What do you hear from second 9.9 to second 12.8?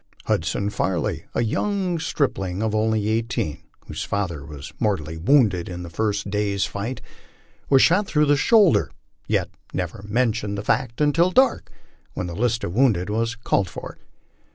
mentioned the fact until dark, when the list of